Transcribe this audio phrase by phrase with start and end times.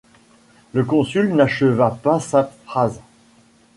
[0.73, 3.01] Le consul n’acheva pas sa phrase.